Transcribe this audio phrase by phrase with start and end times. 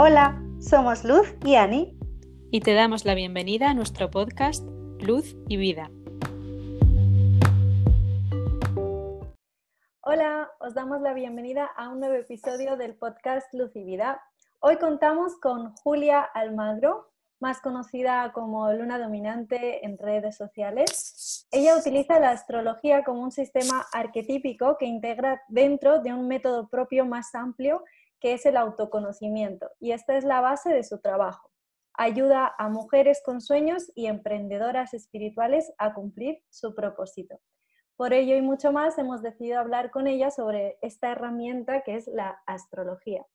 [0.00, 1.98] Hola, somos Luz y Ani.
[2.52, 4.64] Y te damos la bienvenida a nuestro podcast
[5.00, 5.90] Luz y Vida.
[10.02, 14.22] Hola, os damos la bienvenida a un nuevo episodio del podcast Luz y Vida.
[14.60, 17.10] Hoy contamos con Julia Almagro,
[17.40, 21.44] más conocida como Luna Dominante en redes sociales.
[21.50, 27.04] Ella utiliza la astrología como un sistema arquetípico que integra dentro de un método propio
[27.04, 27.82] más amplio
[28.20, 29.70] que es el autoconocimiento.
[29.80, 31.50] Y esta es la base de su trabajo.
[31.94, 37.40] Ayuda a mujeres con sueños y emprendedoras espirituales a cumplir su propósito.
[37.96, 42.06] Por ello y mucho más hemos decidido hablar con ella sobre esta herramienta que es
[42.06, 43.26] la astrología.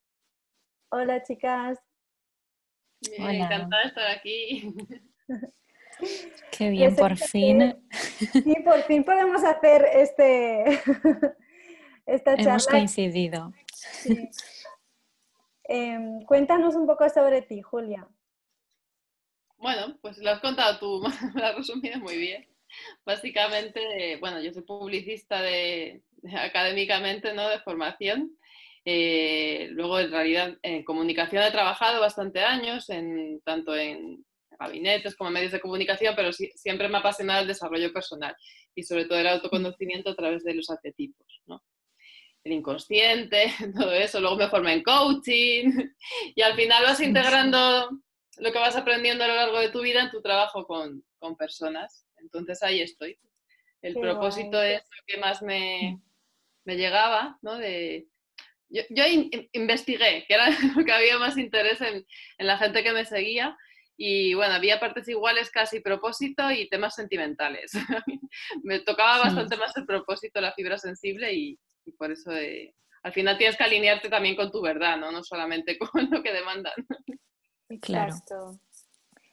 [0.90, 1.78] Hola chicas.
[3.02, 4.74] encantada de estar aquí.
[6.50, 7.76] Qué bien, por fin.
[8.32, 10.64] Sí, por fin podemos hacer este,
[12.06, 12.50] esta charla.
[12.50, 13.52] Hemos coincidido.
[15.64, 18.06] Em, cuéntanos un poco sobre ti, Julia.
[19.56, 21.02] Bueno, pues lo has contado tú,
[21.34, 22.46] lo has resumido muy bien.
[23.04, 26.02] Básicamente, bueno, yo soy publicista de,
[26.36, 27.48] académicamente, ¿no?
[27.48, 28.36] De formación.
[28.84, 34.24] Eh, luego, en realidad, en comunicación he trabajado bastante años, en, tanto en
[34.58, 38.36] gabinetes como en medios de comunicación, pero siempre me ha apasionado el desarrollo personal
[38.74, 41.62] y sobre todo el autoconocimiento a través de los arquetipos, ¿no?
[42.44, 44.20] El inconsciente, todo eso.
[44.20, 45.72] Luego me formé en coaching
[46.34, 47.90] y al final vas integrando
[48.38, 51.36] lo que vas aprendiendo a lo largo de tu vida en tu trabajo con, con
[51.36, 52.06] personas.
[52.18, 53.18] Entonces ahí estoy.
[53.80, 56.00] El propósito es lo que más me,
[56.64, 57.58] me llegaba, ¿no?
[57.58, 58.06] De,
[58.68, 59.04] yo, yo
[59.52, 62.06] investigué, que era lo que había más interés en,
[62.38, 63.56] en, la gente que me seguía.
[63.96, 67.72] Y bueno, había partes iguales casi propósito y temas sentimentales.
[68.64, 73.12] me tocaba bastante más el propósito, la fibra sensible y, y por eso de, al
[73.12, 75.12] final tienes que alinearte también con tu verdad, ¿no?
[75.12, 76.74] No solamente con lo que demandan.
[77.68, 78.58] Exacto.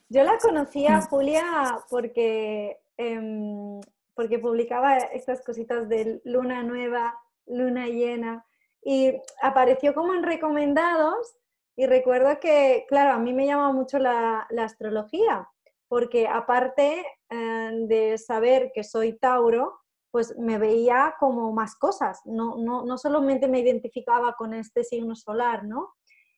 [0.09, 1.01] Yo la conocía.
[1.01, 3.79] Julia, porque, eh,
[4.13, 8.45] porque publicaba estas cositas de luna nueva, luna llena,
[8.83, 11.35] y apareció como en recomendados,
[11.77, 15.47] y recuerdo que, claro, a mí me llama mucho la, la astrología,
[15.87, 19.80] porque aparte eh, de saber que soy Tauro,
[20.11, 25.15] pues me veía como más cosas, no, no, no solamente me identificaba con este signo
[25.15, 25.93] solar, ¿no?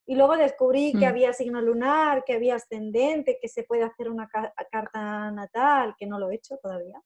[0.05, 1.09] Y luego descubrí que mm.
[1.09, 4.29] había signo lunar, que había ascendente, que se puede hacer una
[4.71, 7.01] carta natal, que no lo he hecho todavía.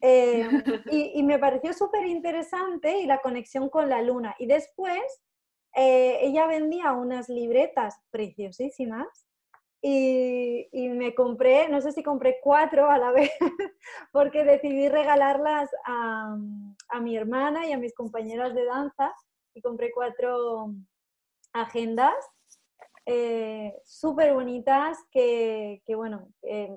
[0.00, 0.46] Eh,
[0.90, 4.34] y, me pareció súper interesante y la conexión con la luna.
[4.38, 5.00] Y después
[5.74, 9.25] eh, ella vendía unas libretas preciosísimas
[9.82, 13.30] y, y, me compré, no sé si compré cuatro a la vez,
[14.12, 16.36] porque decidí regalarlas a,
[16.88, 19.14] a mi hermana y a mis compañeras de danza
[19.54, 20.72] y compré cuatro
[21.52, 22.14] agendas
[23.08, 26.68] eh, súper bonitas que, que bueno, eh,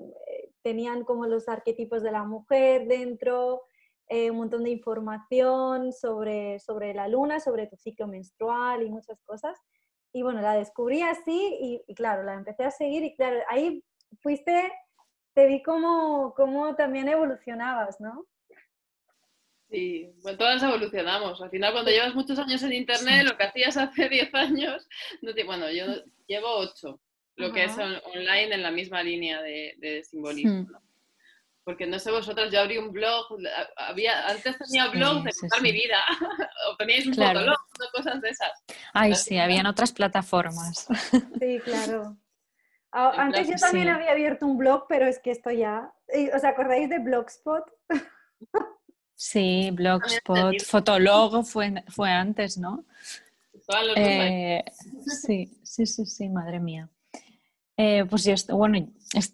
[0.62, 3.64] tenían como los arquetipos de la mujer dentro,
[4.08, 9.20] eh, un montón de información sobre, sobre la luna, sobre tu ciclo menstrual y muchas
[9.24, 9.58] cosas.
[10.12, 13.84] Y bueno, la descubrí así y, y claro, la empecé a seguir y claro, ahí
[14.22, 14.72] fuiste,
[15.34, 18.26] te vi como, como también evolucionabas, ¿no?
[19.70, 21.40] Sí, bueno, todas evolucionamos.
[21.42, 24.88] Al final, cuando llevas muchos años en Internet, lo que hacías hace 10 años,
[25.22, 25.86] no te, bueno, yo
[26.28, 27.00] llevo 8,
[27.36, 30.62] lo que es online en la misma línea de, simbolismo.
[30.62, 30.89] Hmm.
[31.64, 33.26] Porque no sé vosotras, yo abrí un blog,
[33.76, 35.98] había, antes tenía blog de contar mi vida,
[36.72, 37.42] o teníais un claro.
[37.42, 37.58] blog,
[37.94, 38.52] cosas de esas.
[38.94, 40.88] Ay, sí, habían otras plataformas.
[41.40, 42.18] Sí, claro.
[42.92, 45.94] Antes yo también había abierto un blog, pero es que esto ya...
[46.36, 47.64] ¿Os acordáis de Blogspot?
[49.14, 52.86] Sí, Blogspot, Fotolog fue, fue antes, ¿no?
[53.96, 54.64] Eh,
[55.06, 56.90] sí, sí, sí, sí, madre mía.
[57.78, 58.78] Eh, pues yo, bueno,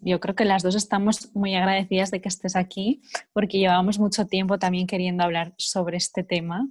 [0.00, 4.26] yo creo que las dos estamos muy agradecidas de que estés aquí, porque llevamos mucho
[4.26, 6.68] tiempo también queriendo hablar sobre este tema,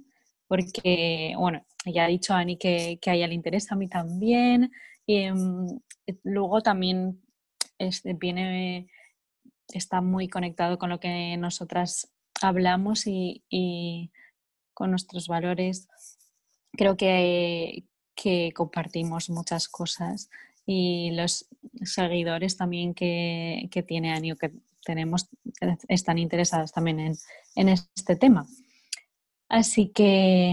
[0.48, 4.72] porque, bueno, ya ha dicho Ani que, que a le interesa, a mí también,
[5.06, 5.80] y mm,
[6.24, 7.22] luego también
[7.78, 8.88] este, viene,
[9.68, 14.12] está muy conectado con lo que nosotras hablamos y,
[14.74, 15.88] con nuestros valores.
[16.72, 17.84] Creo que,
[18.54, 20.28] compartimos muchas cosas
[20.66, 21.48] y los
[21.84, 24.52] seguidores también que, tiene Anio, que
[24.84, 25.28] tenemos,
[25.88, 27.14] están interesados también
[27.54, 28.46] en, este tema.
[29.48, 30.52] Así que,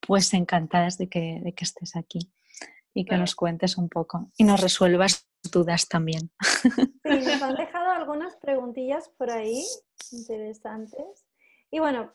[0.00, 2.30] pues encantadas de que, de que estés aquí
[2.92, 6.30] y que nos cuentes un poco y nos resuelvas dudas también.
[7.04, 9.64] Sí, nos han dejado algunas preguntillas por ahí
[10.12, 11.26] interesantes.
[11.70, 12.12] Y bueno,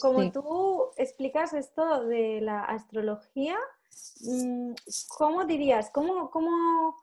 [0.00, 3.56] como tú explicas esto de la astrología,
[5.08, 5.90] ¿cómo dirías?
[5.90, 6.96] ¿Cómo, cómo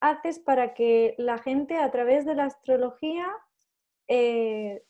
[0.00, 3.30] haces para que la gente a través de la astrología
[4.08, 4.82] eh,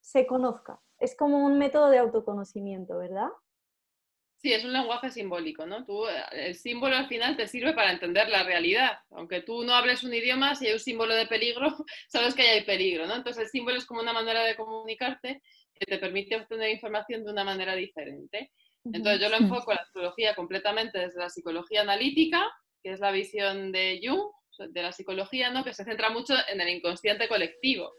[0.00, 0.80] se conozca?
[0.98, 3.28] Es como un método de autoconocimiento, ¿verdad?
[4.40, 5.80] Sí, es un lenguaje simbólico, ¿no?
[5.80, 8.98] Eh, el símbolo al final te sirve para entender la realidad.
[9.10, 11.66] Aunque tú no hables un idioma, si hay un símbolo de peligro,
[12.08, 13.16] sabes que hay peligro, ¿no?
[13.16, 15.42] Entonces el símbolo es como una manera de comunicarte
[15.74, 18.52] que te permite obtener información de una manera diferente.
[18.92, 22.50] Entonces yo lo enfoco la astrología completamente desde la psicología analítica,
[22.82, 25.64] que es la visión de Jung, de la psicología, ¿no?
[25.64, 27.92] Que se centra mucho en el inconsciente colectivo.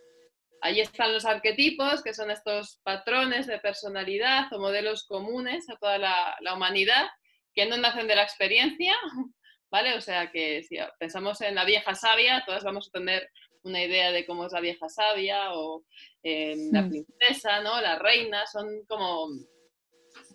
[0.61, 5.97] Ahí están los arquetipos, que son estos patrones de personalidad o modelos comunes a toda
[5.97, 7.07] la, humanidad,
[7.53, 8.93] que no nacen de la experiencia,
[9.71, 9.95] ¿vale?
[9.95, 13.29] O sea que si pensamos en la vieja sabia, todas vamos a tener
[13.63, 15.83] una idea de cómo es la vieja sabia o
[16.23, 16.89] la hmm.
[16.89, 17.79] princesa, ¿no?
[17.81, 19.29] La reina, son como,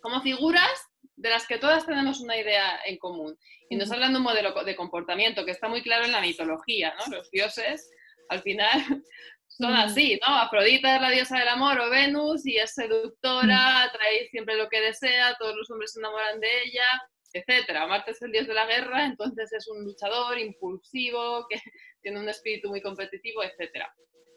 [0.01, 0.71] como figuras
[1.15, 3.37] de las que todas tenemos una idea en común.
[3.69, 6.93] Y nos hablan de un modelo de comportamiento que está muy claro en la mitología,
[6.97, 7.15] ¿no?
[7.15, 7.89] Los dioses,
[8.29, 8.69] al final,
[9.47, 10.35] son así, ¿no?
[10.35, 14.81] Afrodita es la diosa del amor o Venus y es seductora, trae siempre lo que
[14.81, 16.85] desea, todos los hombres se enamoran de ella,
[17.33, 17.87] etcétera.
[17.87, 21.61] Marte es el dios de la guerra, entonces es un luchador impulsivo, que
[22.01, 23.93] tiene un espíritu muy competitivo, etcétera.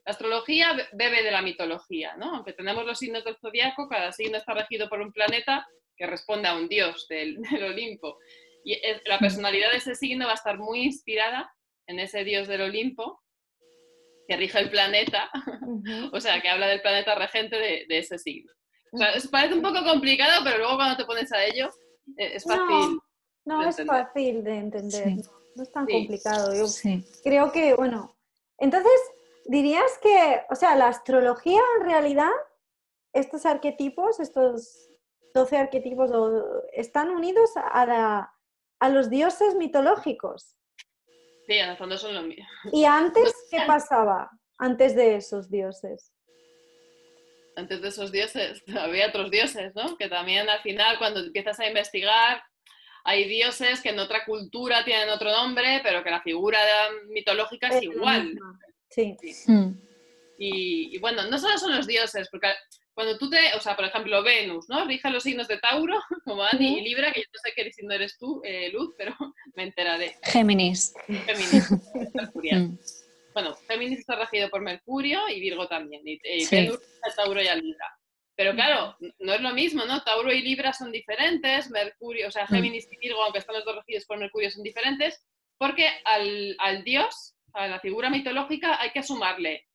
[0.09, 2.37] La astrología bebe de la mitología, ¿no?
[2.37, 6.49] Aunque tenemos los signos del zodiaco, cada signo está regido por un planeta que responde
[6.49, 8.17] a un dios del, del Olimpo.
[8.65, 11.53] Y la personalidad de ese signo va a estar muy inspirada
[11.87, 13.23] en ese dios del Olimpo
[14.27, 15.31] que rige el planeta,
[16.15, 18.51] o sea, que habla del planeta regente de, ese signo.
[18.93, 21.69] O sea, parece un poco complicado, pero luego cuando te pones a ello,
[22.17, 22.99] eh, es fácil.
[23.45, 25.17] No, no es fácil de entender,
[25.55, 26.55] no, es tan complicado.
[26.55, 26.65] Yo
[27.23, 28.17] creo que, bueno,
[28.57, 28.99] entonces
[29.49, 32.31] dirías que, o sea, la astrología en realidad,
[33.13, 34.91] estos arquetipos, estos
[35.35, 36.11] 12 arquetipos,
[36.73, 38.31] están unidos a,
[38.79, 40.55] a los dioses mitológicos.
[41.47, 42.47] Sí, en el fondo son lo mismo.
[42.73, 44.31] ¿Y antes qué pasaba?
[44.59, 46.13] Antes de esos dioses.
[47.57, 49.97] Antes de esos dioses, había otros dioses, ¿no?
[49.97, 52.43] Que también al final, cuando empiezas a investigar,
[53.05, 56.59] hay dioses que en otra cultura tienen otro nombre, pero que la figura
[57.09, 58.39] mitológica es, igual.
[58.91, 59.17] Sí.
[59.47, 59.73] Hmm.
[60.39, 62.49] Y, y, bueno, no solo son los dioses, porque
[62.99, 64.85] cuando tú te, o sea, por ejemplo, Venus, ¿no?
[64.85, 67.95] Rija los signos de Tauro, como Ani y Libra, que yo no sé qué signo
[67.95, 69.15] eres tú, eh, Luz, pero
[69.55, 70.17] me enteraré.
[70.25, 70.95] Géminis.
[71.07, 71.71] Géminis,
[72.35, 72.77] mm.
[73.35, 76.19] Bueno, Géminis está regido por Mercurio y Virgo también, y,
[76.51, 76.81] Venus
[77.15, 77.87] Tauro y a Libra.
[78.35, 80.03] Pero claro, no es lo mismo, ¿no?
[80.03, 82.49] Tauro y Libra son diferentes, Mercurio, o sea, mm.
[82.49, 85.25] Géminis y Virgo, aunque están los dos regidos por Mercurio, son diferentes,
[85.57, 89.69] porque al, al dios, a la figura mitológica, hay que sumarle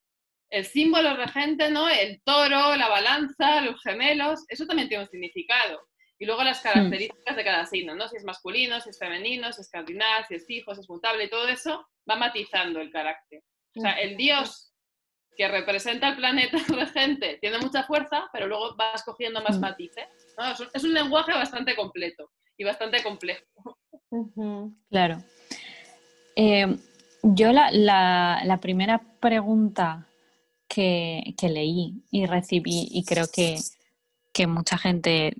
[0.53, 1.89] el símbolo regente, ¿no?
[1.89, 5.81] El toro, la balanza, los gemelos, eso también tiene un significado.
[6.19, 8.07] Y luego las características de cada signo, ¿no?
[8.07, 11.23] Si es masculino, si es femenino, si es cardinal, si es fijo, si es mutable,
[11.23, 13.41] y todo eso va matizando el carácter.
[13.75, 14.73] O sea, el dios
[15.35, 19.61] que representa el planeta regente tiene mucha fuerza, pero luego va escogiendo más hmm.
[19.61, 20.07] matices.
[20.73, 23.79] Es un lenguaje bastante completo y bastante complejo.
[24.91, 25.17] Claro.
[26.35, 26.77] Eh,
[27.23, 30.07] yo la, la primera pregunta
[30.73, 33.57] que, leí y recibí y creo que,
[34.47, 35.35] mucha gente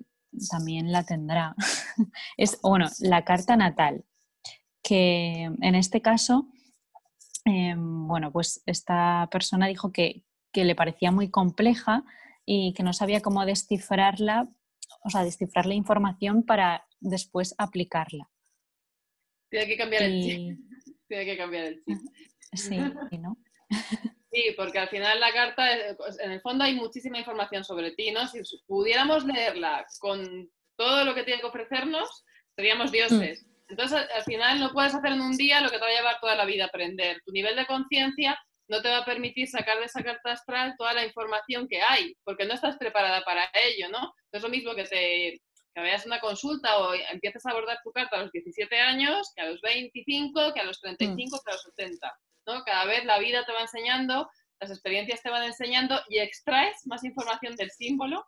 [0.49, 1.55] también la tendrá.
[2.37, 4.05] es, bueno, la carta natal,
[4.83, 6.47] que en este caso,
[7.45, 10.23] em, bueno, pues esta persona dijo que,
[10.55, 12.03] le parecía muy compleja
[12.45, 14.47] y que no sabía cómo descifrarla,
[15.03, 18.29] o sea, descifrar la información para después aplicarla.
[19.49, 20.59] Tiene que cambiar el chip.
[21.07, 21.97] Tiene que cambiar el chip.
[22.53, 23.37] Sí, ¿no?
[24.33, 28.25] Sí, porque al final la carta, en el fondo hay muchísima información sobre ti, ¿no?
[28.25, 33.43] Si pudiéramos leerla con todo lo que tiene que ofrecernos, seríamos dioses.
[33.43, 33.53] Mm.
[33.69, 36.19] Entonces, al final no puedes hacer en un día lo que te va a llevar
[36.19, 37.21] toda la vida a aprender.
[37.23, 38.35] Tu nivel de conciencia
[38.67, 42.15] no te va a permitir sacar de esa carta astral toda la información que hay,
[42.23, 43.99] porque no estás preparada para ello, ¿no?
[43.99, 45.41] No es lo mismo que te
[45.73, 49.41] que veas una consulta o empieces a abordar tu carta a los 17 años, que
[49.41, 52.19] a los 25, que a los 35, que a los 70.
[52.65, 57.03] Cada vez la vida te va enseñando, las experiencias te van enseñando y extraes más
[57.03, 58.25] información del símbolo.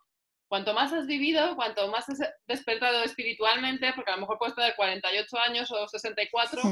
[0.48, 4.76] Cuanto más has vivido, cuanto más has despertado espiritualmente, porque a lo mejor puedes tener
[4.76, 6.62] 48 años o 64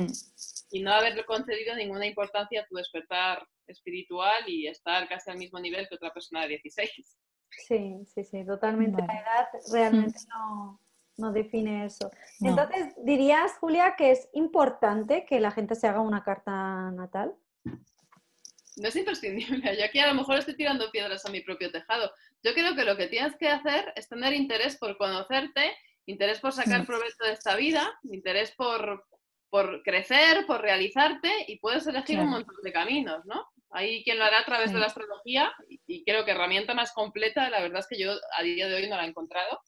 [0.70, 5.58] y no haber concedido ninguna importancia a tu despertar espiritual y estar casi al mismo
[5.58, 7.18] nivel que otra persona de 16.
[7.66, 9.02] Sí, sí, sí, totalmente.
[9.06, 10.80] La edad realmente no,
[11.16, 12.10] no define eso.
[12.40, 17.34] Entonces, ¿dirías, Julia, que es importante que la gente se haga una carta natal?
[17.64, 19.76] No es imprescindible.
[19.78, 22.10] Yo aquí a lo mejor estoy tirando piedras a mi propio tejado.
[22.42, 25.72] Yo creo que lo que tienes que hacer es tener interés por conocerte
[26.06, 26.86] interés por sacar mm.
[26.86, 29.06] provecho de esta vida, interés por,
[29.50, 33.48] por crecer, por realizarte y puedes elegir un montón de caminos, ¿no?
[33.76, 37.50] Hay quien lo hará a través de la astrología y, creo que herramienta más completa,
[37.50, 39.60] la verdad es que yo a día de hoy no la he encontrado,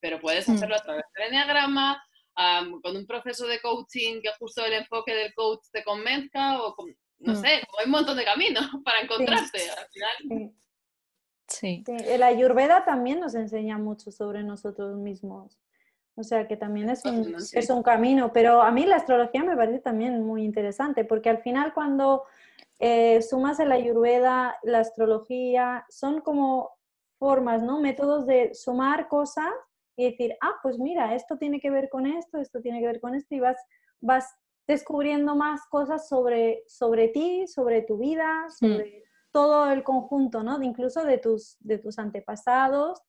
[0.00, 2.02] pero puedes hacerlo a través del enneagrama,
[2.82, 6.76] con un proceso de coaching que justo el enfoque del coach te convenzca o
[7.20, 7.36] no mm.
[7.36, 10.52] sé, hay un montón de caminos para encontrarte al final.
[11.48, 11.84] Sí.
[11.86, 15.58] El ayurveda también nos enseña mucho sobre nosotros mismos.
[16.16, 19.56] O sea que también es un, es un camino, pero a mí la astrología me
[19.56, 22.24] parece también muy interesante, porque al final cuando
[22.78, 26.70] eh, sumas el ayurveda, la astrología, son como
[27.18, 27.80] formas, ¿no?
[27.80, 29.52] Métodos de sumar cosas
[29.96, 33.00] y decir, ah, pues mira, esto tiene que ver con esto, esto tiene que ver
[33.00, 33.56] con esto, y vas,
[34.00, 34.34] vas
[34.66, 38.50] descubriendo más cosas sobre, sobre ti, sobre tu vida, mm.
[38.50, 40.62] sobre todo el conjunto, ¿no?
[40.62, 43.02] incluso de tus, de tus antepasados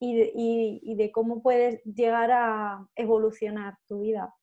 [0.00, 4.34] y de, y, de cómo puedes llegar a evolucionar tu vida.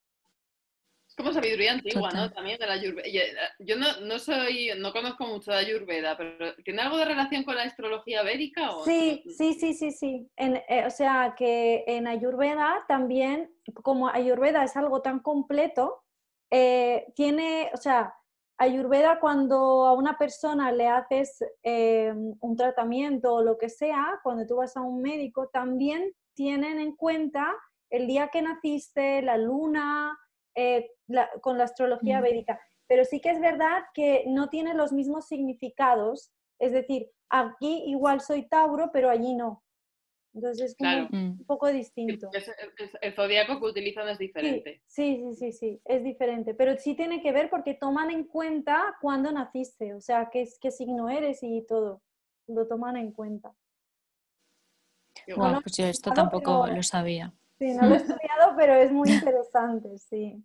[1.17, 2.31] Como sabiduría antigua, ¿no?
[2.31, 3.07] También de la Ayurveda.
[3.07, 7.43] Eh, yo no, no, soy, no conozco mucho de Ayurveda, pero ¿tiene algo de relación
[7.43, 8.71] con la astrología védica?
[8.75, 10.29] O sí, sí, sí, sí, sí.
[10.35, 13.49] Eh, o sea, que en Ayurveda también,
[13.81, 16.03] como Ayurveda es algo tan completo,
[16.51, 18.13] eh, tiene, o sea,
[18.57, 24.45] Ayurveda cuando a una persona le haces eh, un tratamiento o lo que sea, cuando
[24.47, 27.53] tú vas a un médico, también tienen en cuenta
[27.89, 30.17] el día que naciste, la luna,
[30.55, 30.89] eh,
[31.41, 32.23] con la astrología mm.
[32.23, 32.59] védica.
[32.87, 36.31] Pero sí que es verdad que no tiene los mismos significados.
[36.59, 39.63] Es decir, aquí igual soy Tauro, pero allí no.
[40.33, 41.45] Entonces es como un mm.
[41.45, 42.29] poco distinto.
[43.01, 44.81] El, zodiaco que utilizan es diferente.
[44.85, 46.53] Sí, sí, sí, sí, es diferente.
[46.53, 50.71] Pero sí tiene que ver porque toman en cuenta cuándo naciste, o sea, qué, qué
[50.71, 52.01] signo eres y todo.
[52.47, 53.55] Lo toman en cuenta.
[55.35, 57.33] Bueno, pues yo esto tampoco lo sabía.
[57.57, 60.43] Sí, no lo he estudiado, pero es muy interesante, sí.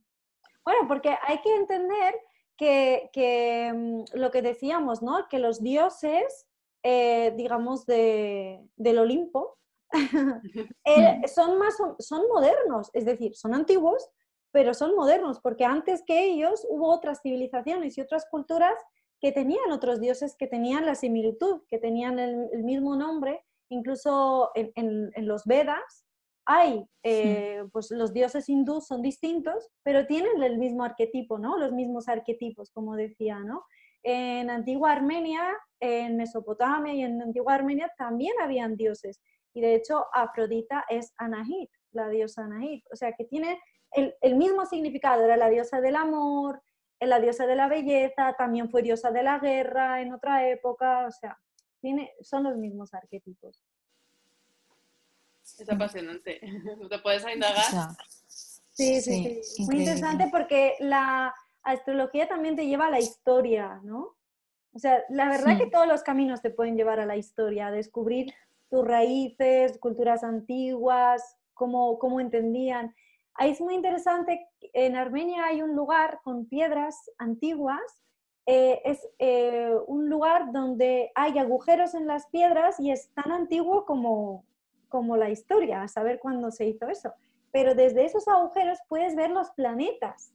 [0.65, 2.15] Bueno, porque hay que entender
[2.57, 5.27] que, que mm, lo que decíamos, ¿no?
[5.29, 6.47] Que los dioses,
[6.83, 9.61] eh, digamos, de, del Olimpo,
[10.85, 14.09] Eh, son, más, son modernos, es decir, son antiguos,
[14.53, 18.75] pero son modernos, porque antes que ellos hubo otras civilizaciones y otras culturas
[19.21, 25.13] que tenían otros dioses que tenían la similitud, que tenían el, mismo nombre, incluso en,
[25.27, 26.05] los Vedas
[26.51, 31.59] hay, eh, pues los dioses hindús son distintos, pero tienen el mismo arquetipo, ¿no?
[31.59, 33.65] Los mismos arquetipos, como decía, ¿no?
[34.03, 35.43] En antigua Armenia,
[35.79, 39.21] en Mesopotamia y en antigua Armenia también habían dioses
[39.55, 42.85] y de hecho, Afrodita es Anahit, la diosa Anahit.
[42.93, 43.61] O sea, que tiene
[43.93, 45.25] el, mismo significado.
[45.25, 46.63] Era la diosa del amor,
[47.01, 51.07] la diosa de la belleza, también fue diosa de la guerra en otra época.
[51.07, 51.39] O sea,
[51.81, 53.61] tiene, son los mismos arquetipos.
[55.59, 56.41] Es apasionante.
[56.91, 57.95] ¿Te puedes indagar?
[58.29, 59.65] Sí, sí, sí.
[59.65, 64.17] Muy interesante porque la astrología también te lleva a la historia, ¿no?
[64.73, 67.71] O sea, la verdad que todos los caminos te pueden llevar a la historia, a
[67.73, 68.33] descubrir
[68.71, 72.95] tus raíces, culturas antiguas, cómo, cómo entendían.
[73.35, 77.81] Ahí es muy interesante, en Armenia hay un lugar con piedras antiguas,
[78.47, 83.85] eh, es eh, un lugar donde hay agujeros en las piedras y es tan antiguo
[83.87, 84.45] como,
[84.91, 87.15] como la historia, a saber cuándo se hizo eso.
[87.51, 90.35] Pero desde esos agujeros puedes ver los planetas.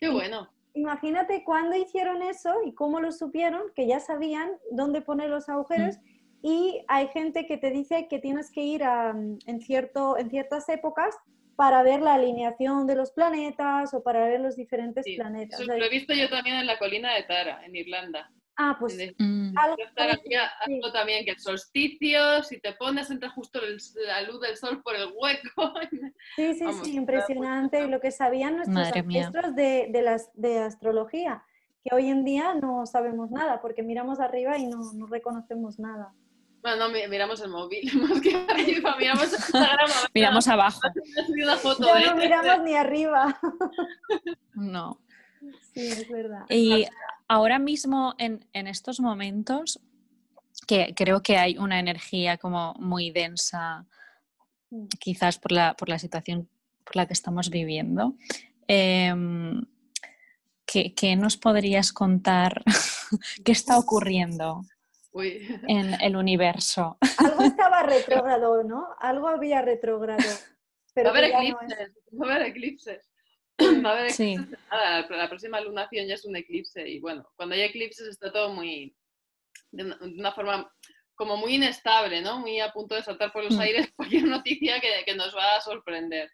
[0.00, 0.48] Qué bueno.
[0.74, 5.98] Imagínate cuándo hicieron eso y cómo lo supieron, que ya sabían dónde poner los agujeros.
[5.98, 6.46] Mm.
[6.46, 11.14] Y hay gente que te dice que tienes que ir en, cierto, en ciertas épocas
[11.56, 15.60] para ver la alineación de los planetas o para ver los diferentes planetas.
[15.60, 18.32] Eso lo he visto yo también en la colina de Tara, en Irlanda.
[18.56, 19.54] Ah, pues mm.
[19.56, 23.60] algo, también que el solsticio, si te pones, entra justo
[24.06, 25.72] la luz del sol por el hueco.
[26.36, 31.44] Sí, sí, sí, impresionante lo que sabían nuestros ancestros de, de, las, de astrología,
[31.84, 36.12] que hoy en día no sabemos nada porque miramos arriba y no, no reconocemos nada.
[36.62, 39.90] Bueno, no, miramos el móvil, más que arriba, miramos Instagram.
[40.14, 40.80] miramos abajo.
[41.78, 42.14] no, ¿eh?
[42.16, 43.38] miramos ni arriba.
[44.54, 44.98] no.
[45.74, 46.44] Sí, es verdad.
[46.48, 46.86] Y
[47.32, 49.80] ahora mismo, en, en estos momentos,
[50.66, 53.86] que creo que hay una energía como muy densa,
[54.68, 54.88] mm.
[55.00, 56.50] quizás por la, por la situación
[56.84, 58.16] por la que estamos viviendo.
[58.68, 59.64] Em,
[60.66, 62.62] ¿qué, ¿Qué nos podrías contar?
[63.44, 64.64] ¿Qué está ocurriendo?
[65.14, 66.96] en el universo.
[67.18, 68.88] Algo estaba retrógrado, ¿no?
[68.98, 70.22] Algo había retrógrado.
[70.96, 73.11] va a haber eclipses, va a haber eclipses.
[73.60, 74.58] Va a haber eclipses.
[74.70, 78.94] la, próxima lunación ya es un eclipse y bueno, cuando hay eclipses está todo muy
[79.70, 80.70] de una, forma
[81.14, 82.40] como muy inestable, ¿no?
[82.40, 83.60] Muy a punto de saltar por los mm.
[83.60, 86.30] aires cualquier noticia que, que, nos va a sorprender.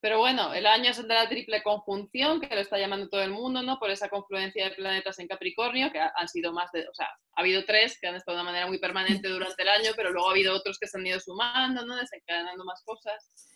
[0.00, 3.22] Pero bueno, el año es el de la triple conjunción, que lo está llamando todo
[3.22, 3.80] el mundo, ¿no?
[3.80, 7.40] Por esa confluencia de planetas en Capricornio, que han sido más de, o sea, ha
[7.40, 10.28] habido tres que han estado de una manera muy permanente durante el año, pero luego
[10.28, 11.96] ha habido otros que se han ido sumando, ¿no?
[11.96, 13.48] Desencadenando más cosas.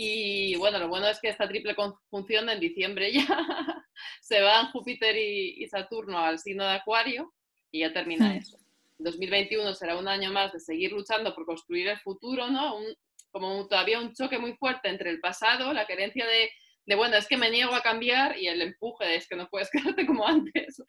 [0.00, 3.26] Y bueno, lo bueno es que esta triple conjunción en diciembre ya
[4.20, 7.34] se van Júpiter y, y, Saturno al signo de Acuario
[7.72, 8.36] y ya termina hmm.
[8.36, 8.58] eso.
[8.98, 12.76] 2021 será un año más de seguir luchando por construir el futuro, ¿no?
[12.76, 12.86] Un,
[13.32, 16.48] como todavía un choque muy fuerte entre el pasado, la creencia de,
[16.86, 19.48] de, bueno, es que me niego a cambiar y el empuje de es que no
[19.48, 20.80] puedes quedarte como antes,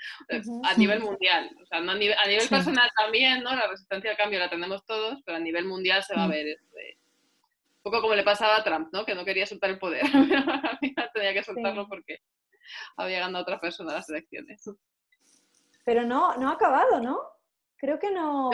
[0.66, 1.50] a nivel mundial.
[1.60, 3.56] O sea, no a nivel, a nivel personal también, ¿no?
[3.56, 6.32] La resistencia al cambio la tenemos todos, pero a nivel mundial se va a mm.
[6.32, 6.99] ver este,
[7.80, 9.06] un poco como le pasaba a Trump, ¿no?
[9.06, 10.02] Que no quería soltar el poder,
[11.14, 12.20] tenía que soltarlo porque
[12.98, 14.64] había ganado otra persona las elecciones.
[15.86, 17.20] Pero no, no ha acabado, ¿no?
[17.78, 18.50] Creo que no.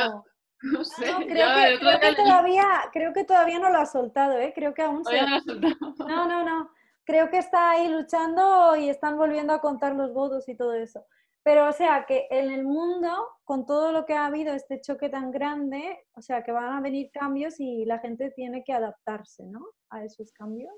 [0.62, 1.05] No sé.
[1.27, 4.53] creo, que, todavía, creo que todavía no lo ha soltado, ¿eh?
[4.55, 5.22] Creo que aún se...
[5.22, 5.39] no,
[6.08, 6.72] no, no, no.
[7.03, 11.05] Creo que está ahí luchando y están volviendo a contar los votos y todo eso.
[11.45, 13.07] Pero, o sea, que en el mundo,
[13.43, 16.81] con todo lo que ha habido, este choque tan grande, o sea, que van a
[16.81, 19.63] venir cambios y la gente tiene que adaptarse, ¿no?
[19.91, 20.73] A esos cambios.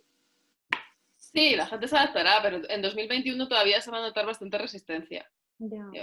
[1.15, 5.25] Sí, la gente se adaptará, pero en 2021 todavía se va a notar bastante resistencia.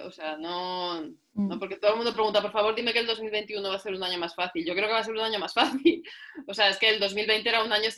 [0.06, 1.58] O sea, no, no, mm.
[1.58, 4.02] porque todo el mundo pregunta, por favor, dime que el 2021 va a ser un
[4.02, 4.64] año más fácil.
[4.64, 5.52] Yo creo que va a ser un año más
[5.82, 6.02] fácil.
[6.46, 7.90] O sea, es que el 2020 era un año,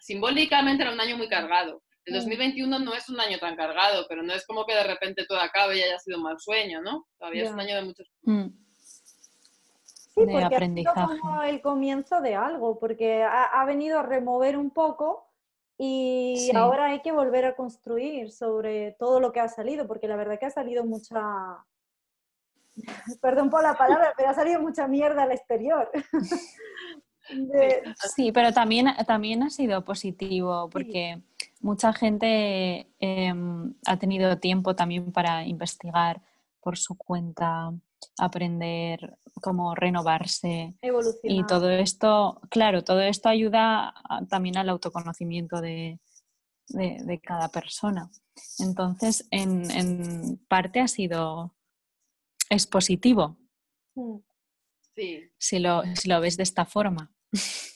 [0.00, 1.82] simbólicamente era un año muy cargado.
[2.06, 2.84] El 2021 mm.
[2.84, 5.76] no es un año tan cargado, pero no es como que de repente todo acabe
[5.76, 7.06] y haya sido un mal sueño, ¿no?
[7.18, 8.10] Todavía es un año de muchos...
[8.22, 8.46] Mm.
[9.84, 10.98] Sí, porque aprendizaje.
[10.98, 15.26] ha sido como el comienzo de algo, porque ha, ha venido a remover un poco
[15.78, 20.16] y ahora hay que volver a construir sobre todo lo que ha salido, porque la
[20.16, 21.20] verdad que ha salido mucha,
[23.20, 25.90] perdón por la palabra, pero ha salido mucha mierda al exterior.
[28.14, 31.20] Sí, pero también, también ha sido positivo porque
[31.60, 36.22] mucha gente em, ha tenido tiempo también para investigar
[36.60, 37.72] por su cuenta,
[38.18, 40.74] aprender cómo renovarse.
[41.22, 43.94] Y todo esto, claro, todo esto ayuda
[44.28, 46.00] también al autoconocimiento de,
[47.22, 48.10] cada persona.
[48.58, 51.54] Entonces, en, parte ha sido,
[52.50, 53.36] es positivo.
[53.94, 54.16] Mm.
[54.94, 55.30] Sí.
[55.38, 57.12] Si lo, si lo ves de esta forma.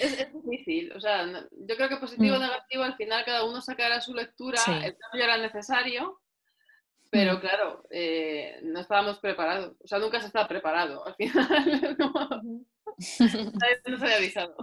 [0.00, 2.42] Es, difícil, o sea, yo creo que positivo o mm.
[2.42, 6.20] negativo, al final cada uno sacará su lectura, el cambio era necesario,
[7.10, 7.40] pero mm.
[7.40, 9.76] claro, eh, no estábamos preparados.
[9.82, 11.06] O sea, nunca se estaba preparado.
[11.06, 12.12] Al final, no,
[12.98, 13.24] se
[14.02, 14.56] había avisado.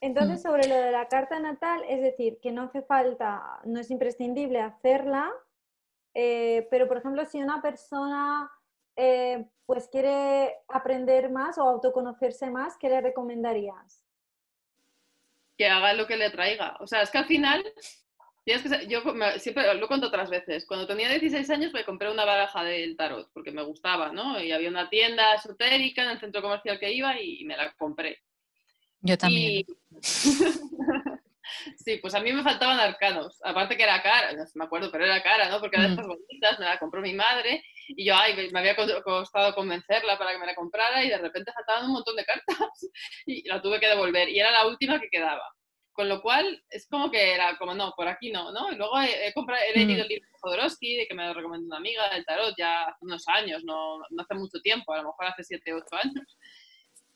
[0.00, 0.42] Entonces, mm.
[0.42, 4.60] sobre lo de la carta natal, es decir, que no hace falta, no es imprescindible
[4.60, 5.30] hacerla,
[6.14, 8.50] eh, pero por ejemplo, si una persona
[8.96, 14.04] eh, pues quiere aprender más o autoconocerse más, ¿qué le recomendarías?
[15.56, 16.76] Que haga lo que le traiga.
[16.80, 17.62] O sea, es que al final
[18.44, 19.02] yo
[19.38, 20.66] siempre lo cuento otras veces.
[20.66, 24.42] Cuando tenía 16 años me compré una baraja del tarot porque me gustaba, ¿no?
[24.42, 28.18] Y había una tienda esotérica en el centro comercial que iba y, me la compré.
[29.02, 29.66] Yo también.
[31.76, 33.38] sí, pues a mí me faltaban arcanos.
[33.44, 35.60] Aparte que era cara, no me acuerdo, pero era cara, ¿no?
[35.60, 35.92] Porque era de mm.
[35.92, 37.62] estas bonitas, me la compró mi madre
[37.96, 41.52] y yo, ay, me había costado convencerla para que me la comprara y de repente
[41.52, 42.56] faltaban un montón de cartas
[43.26, 44.28] y la tuve que devolver.
[44.28, 45.42] Y era la última que quedaba.
[45.92, 48.72] Con lo cual, es como que era como, no, por aquí no, ¿no?
[48.72, 50.02] Y luego he, comprado, he leído mm.
[50.02, 52.98] el libro de Jodorowsky, de que me lo recomendó una amiga del tarot ya hace
[53.04, 56.38] unos años, no, no hace mucho tiempo, a lo mejor hace 7, 8 años.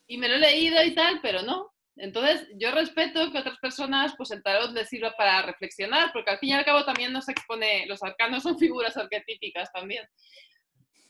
[0.07, 1.73] Y me lo he leído y tal, pero no.
[1.97, 6.39] Entonces, yo respeto que otras personas, pues el tarot les sirva para reflexionar, porque al
[6.39, 10.05] fin y al cabo también nos expone, los arcanos son figuras arquetípicas también.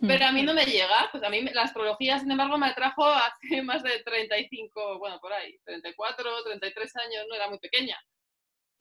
[0.01, 3.05] Pero a mí no me llega, pues a mí la astrología, sin embargo, me atrajo
[3.53, 7.99] hace más de 35, bueno, por ahí, 34, 33 años, no era muy pequeña.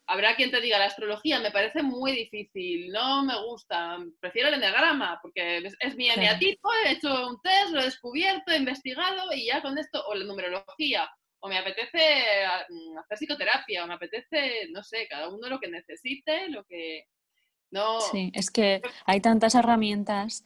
[0.06, 4.56] Habrá quien te diga, la astrología me parece muy difícil, no me gusta, prefiero el
[4.56, 9.46] enneagrama, porque es, mi eneatipo, he hecho un test, lo he descubierto, he investigado y
[9.46, 14.68] ya con esto, o la numerología, o me apetece mm, hacer psicoterapia, o me apetece,
[14.72, 17.06] no sé, cada uno lo que necesite, lo que...
[17.72, 18.02] No...
[18.02, 20.44] Sí, es que hay tantas herramientas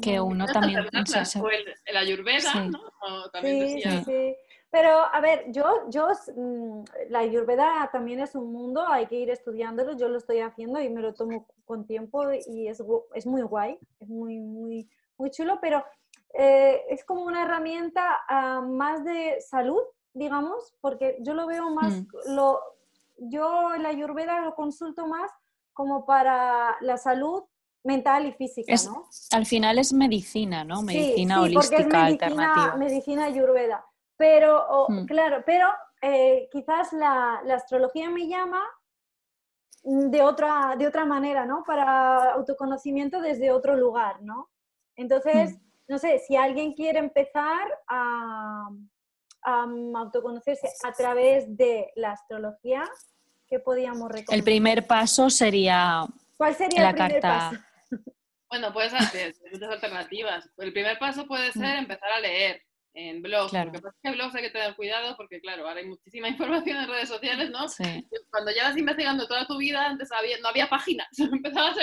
[0.00, 0.80] que uno también...
[0.80, 2.80] el, ayurveda, ¿no?
[3.40, 4.36] sí, sí, sí.
[4.72, 9.28] Pero, a ver, yo, yo, mm, la ayurveda también es un mundo, hay que ir
[9.28, 12.82] estudiándolo, yo lo estoy haciendo y me lo tomo con tiempo y es,
[13.14, 15.84] es muy guay, es muy, muy, muy chulo, pero
[16.32, 19.82] eh, es como una herramienta ah, más de salud,
[20.14, 22.06] digamos, porque yo lo veo más, mm.
[22.34, 22.58] lo,
[23.18, 25.30] yo la ayurveda lo consulto más
[25.74, 27.44] como para la salud
[27.84, 29.08] mental y física, ¿no?
[29.32, 30.82] Al final es medicina, ¿no?
[30.82, 32.76] Medicina sí, holística porque es medicina, alternativa.
[32.76, 33.86] Medicina ayurveda.
[34.16, 35.04] Pero, hmm.
[35.06, 35.68] claro, pero
[36.00, 38.62] eh, quizás la, astrología me llama
[39.82, 41.64] de otra, de otra manera, ¿no?
[41.64, 44.48] Para autoconocimiento desde otro lugar, ¿no?
[44.94, 45.60] Entonces, hmm.
[45.88, 48.68] no sé, si alguien quiere empezar a,
[49.42, 49.66] a
[49.96, 52.84] autoconocerse a través de la astrología,
[53.48, 54.36] ¿qué podíamos recomendar?
[54.36, 57.56] El primer paso sería ¿Cuál sería el primer paso?
[58.52, 60.46] Bueno, puedes hacer muchas alternativas.
[60.58, 61.52] El primer paso puede mm.
[61.52, 62.62] ser empezar a leer
[62.92, 63.50] en blogs.
[63.50, 63.72] Claro.
[63.72, 67.08] Porque en blogs hay que tener cuidado porque, claro, ahora hay muchísima información en redes
[67.08, 67.66] sociales, ¿no?
[67.66, 68.06] Sí.
[68.30, 70.10] Cuando llevas investigando toda tu vida, antes
[70.42, 71.78] no había páginas, empezabas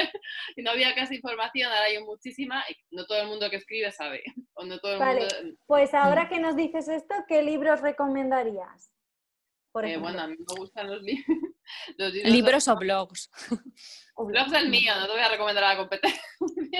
[0.55, 3.91] y no había casi información, ahora hay muchísima y no todo el mundo que escribe
[3.91, 4.21] sabe.
[4.53, 5.27] O no todo el vale,
[5.65, 6.29] pues ahora mm.
[6.29, 8.91] que nos dices esto, ¿qué libros recomendarías?
[9.85, 11.01] Eh, bueno, a mí me gustan los,
[11.97, 12.33] los libros.
[12.33, 13.29] ¿Libros o blogs?
[14.17, 16.21] Blogs el mío, no te voy a recomendar a la competencia.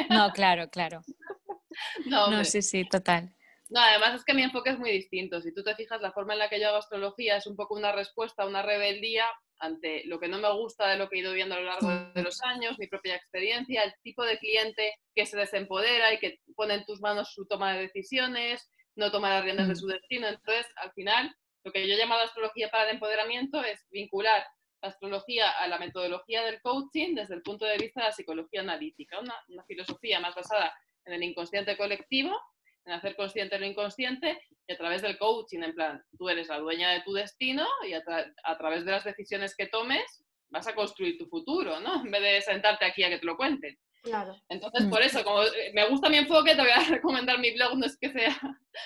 [0.09, 1.01] No, claro, claro.
[2.05, 3.33] No, no, sí, sí, total.
[3.69, 5.39] No, además es que mi enfoque es muy distinto.
[5.41, 7.75] Si tú te fijas, la forma en la que yo hago astrología es un poco
[7.75, 9.25] una respuesta, una rebeldía
[9.59, 11.89] ante lo que no me gusta de lo que he ido viendo a lo largo
[12.13, 16.39] de los años, mi propia experiencia, el tipo de cliente que se desempodera y que
[16.55, 19.77] pone en tus manos su toma de decisiones, no toma las riendas de mm.
[19.77, 20.27] su destino.
[20.27, 24.45] Entonces, al final, lo que yo he llamado astrología para el empoderamiento es vincular
[24.81, 28.61] la astrología a la metodología del coaching desde el punto de vista de la psicología
[28.61, 30.73] analítica, una, filosofía más basada
[31.05, 32.39] en el inconsciente colectivo,
[32.85, 36.59] en hacer consciente lo inconsciente y a través del coaching, en plan, tú eres la
[36.59, 38.01] dueña de tu destino y a,
[38.43, 42.03] a través de las decisiones que tomes vas a construir tu futuro, ¿no?
[42.03, 43.77] En vez de sentarte aquí a que te lo cuenten.
[44.03, 44.35] Claro.
[44.47, 44.89] Entonces, mm.
[44.89, 47.85] por eso, como eh, me gusta mi enfoque, te voy a recomendar mi blog, no
[47.85, 48.35] es que sea...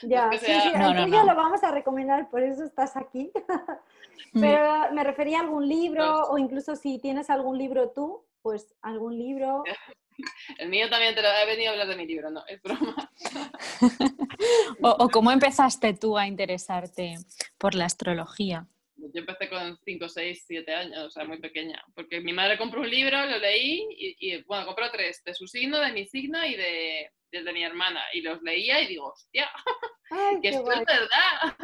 [0.04, 3.32] Ya, sí, sí, lo vamos a recomendar, por eso estás aquí.
[4.32, 4.42] Mm.
[4.42, 9.18] Pero me refería a algún libro, o incluso si tienes algún libro tú, pues algún
[9.18, 9.64] libro...
[10.58, 12.96] El mío también te lo he venido a hablar de mi libro, no, es broma.
[14.82, 17.16] o cómo empezaste tú a interesarte
[17.58, 18.68] por la astrología.
[19.12, 21.84] Yo empecé con 5, 6, 7 años, o sea, muy pequeña.
[21.94, 25.80] Porque mi madre compró un libro, lo leí y, bueno, compró tres, de su signo,
[25.80, 28.02] de mi signo y de, de, mi hermana.
[28.14, 29.50] Y los leía y digo, hostia,
[30.42, 31.58] que esto es verdad.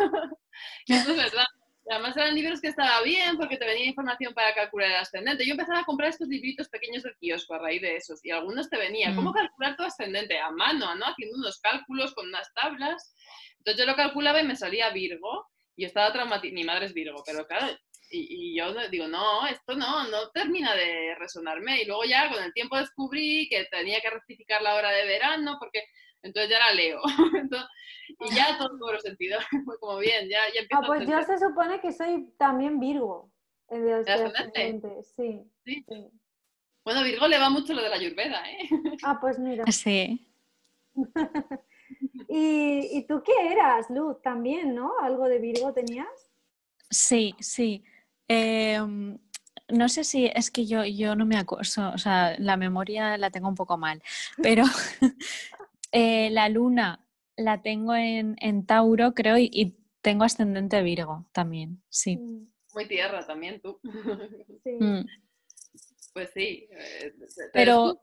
[0.86, 1.46] que esto es verdad.
[1.90, 5.46] además eran libros que estaba bien porque te venía información para calcular el ascendente.
[5.46, 8.70] Yo empezaba a comprar estos libritos pequeños del kiosco a raíz de esos y algunos
[8.70, 9.36] te venían, ¿cómo mm.
[9.36, 10.38] calcular tu ascendente?
[10.40, 11.06] A mano, ¿no?
[11.06, 13.16] Haciendo unos cálculos con unas tablas.
[13.60, 15.48] Entonces yo lo calculaba y me salía Virgo
[15.80, 17.68] y estaba traumatizada, mi madre es Virgo, pero claro,
[18.12, 21.82] y, yo digo, no, esto no, no termina de resonarme.
[21.82, 25.56] Y luego ya con el tiempo descubrí que tenía que rectificar la hora de verano,
[25.58, 25.86] porque
[26.22, 27.00] entonces ya la leo.
[28.20, 29.40] y ya todo los sentido.
[29.66, 33.32] Fue como bien, ya, ya Ah, pues yo se supone que soy también Virgo.
[33.70, 35.02] ¿De ascendente?
[35.16, 35.86] Sí, sí.
[36.84, 38.70] Bueno, Virgo le va mucho lo de la Ayurveda, ¿eh?
[39.04, 39.64] Ah, pues mira.
[39.72, 40.28] Sí.
[42.28, 44.22] ¿Y, tú qué eras, Luz?
[44.22, 44.92] También, ¿no?
[45.02, 46.08] ¿Algo de Virgo tenías?
[46.90, 47.84] Sí, sí.
[48.28, 49.18] Em,
[49.68, 53.32] no sé si es que yo, yo no me acuerdo, o sea, la memoria la
[53.32, 54.02] tengo un poco mal,
[54.42, 54.64] pero
[55.92, 62.18] eh, la luna la tengo en, Tauro, creo, y, tengo ascendente Virgo también, sí.
[62.18, 62.48] Mm.
[62.74, 63.80] Muy tierra también tú.
[64.64, 64.72] Sí.
[64.80, 65.06] Mm.
[66.14, 66.68] Pues sí.
[66.72, 67.14] Eh,
[67.54, 68.00] pero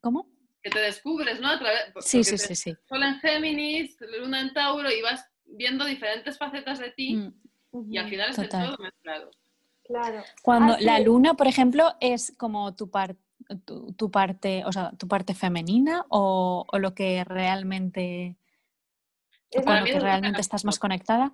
[0.00, 0.28] ¿Cómo?
[0.62, 1.48] Que te descubres, ¿no?
[1.48, 2.76] A través, sí, sí, sí, sí.
[2.88, 7.92] Sol en Géminis, Luna en Tauro y vas viendo diferentes facetas de ti mm.
[7.92, 9.30] y al final es todo mezclado.
[9.84, 10.22] Claro.
[10.42, 12.90] Cuando la luna, por ejemplo, es como tu,
[13.96, 18.36] tu, parte, o sea, tu parte femenina o, lo que realmente,
[19.64, 21.32] con lo que realmente estás más conectada.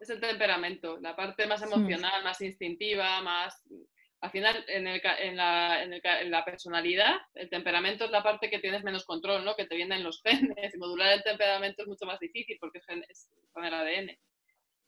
[0.00, 1.64] Es el temperamento, la parte más mm.
[1.64, 3.62] emocional, más instintiva, más
[4.22, 8.60] al final, en, el, en, la, en, la, personalidad, el temperamento es la parte que
[8.60, 9.56] tienes menos control, ¿no?
[9.56, 10.76] Que te vienen los genes.
[10.78, 14.16] Modular el temperamento es mucho más difícil porque es, con el ADN.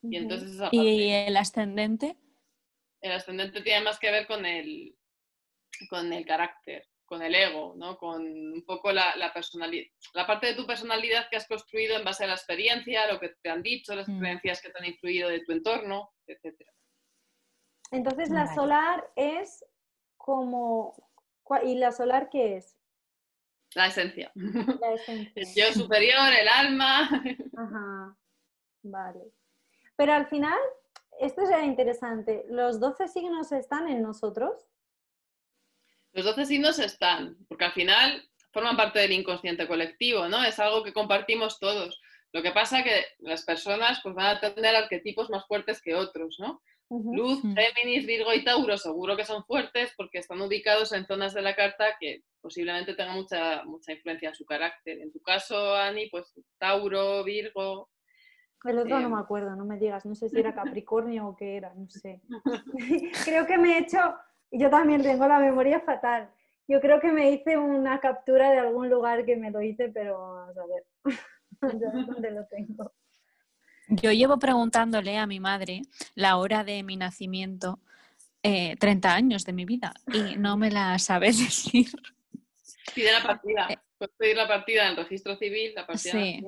[0.03, 2.16] Y, entonces ¿Y el ascendente?
[3.01, 4.94] El ascendente tiene más que ver con el,
[5.90, 7.99] con el carácter, con el ego, ¿no?
[7.99, 12.05] Con un poco la, la personalidad, la parte de tu personalidad que has construido en
[12.05, 14.12] base a la experiencia, lo que te han dicho, las mm.
[14.12, 16.73] experiencias que te han influido de tu entorno, etcétera.
[17.94, 19.64] Entonces la solar es
[20.16, 20.94] como...
[21.62, 22.76] ¿Y la solar qué es?
[23.74, 24.33] La esencia.
[24.80, 25.33] La esencia.
[25.35, 27.09] El yo superior, el alma.
[27.57, 28.16] Ajá,
[28.83, 29.33] vale.
[29.96, 30.59] Pero al final,
[31.20, 34.66] esto es interesante, ¿los 12 signos están en nosotros?
[36.12, 40.42] Los 12 signos están, porque al final forman parte del inconsciente colectivo, ¿no?
[40.42, 42.00] Es algo que compartimos todos.
[42.33, 45.94] Lo que pasa es que las personas pues, van a tener arquetipos más fuertes que
[45.94, 46.61] otros, ¿no?
[46.90, 47.55] Luz, mm.
[47.55, 51.57] Géminis, Virgo y Tauro seguro que son fuertes porque están ubicados en zonas de la
[51.57, 55.01] carta que posiblemente tengan mucha, mucha influencia en su carácter.
[55.01, 57.88] En tu caso, Ani, pues Tauro, Virgo.
[58.64, 59.23] El otro no me em.
[59.23, 62.20] acuerdo, no me digas, no sé si era Capricornio o qué era, no sé.
[63.25, 63.99] creo que me he hecho,
[64.51, 66.31] yo también tengo la memoria fatal.
[66.66, 70.38] Yo creo que me hice una captura de algún lugar que me lo hice, pero
[70.38, 70.85] a ver
[72.07, 72.92] dónde lo tengo.
[74.02, 75.83] Yo llevo preguntándole a mi madre
[76.14, 77.80] la hora de mi nacimiento
[78.42, 81.88] 30 eh, años de mi vida y no me la sabe decir.
[82.94, 83.66] Pide la partida.
[83.70, 86.12] Eh, Puedes pedir la partida en registro civil, la partida.
[86.12, 86.44] Sí.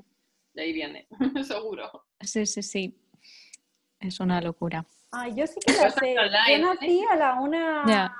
[0.52, 1.06] De ahí viene,
[1.44, 2.06] seguro.
[2.20, 2.98] Sí, sí, sí.
[4.00, 4.85] Es una locura.
[5.12, 6.14] Ay, yo sí que la sé.
[6.14, 8.14] Yo nací a la una,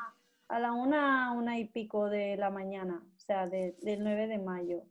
[0.49, 4.85] a la una, una y pico de la mañana, o sea, del 9 de mayo.